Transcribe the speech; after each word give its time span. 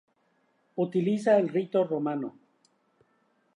Utiliza 0.85 1.37
el 1.37 1.49
rito 1.49 1.83
romano. 1.83 2.35